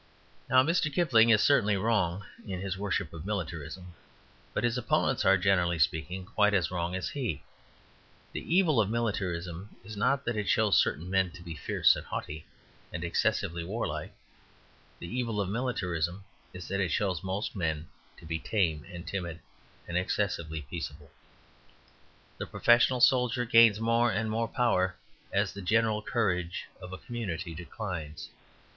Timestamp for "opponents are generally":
4.75-5.77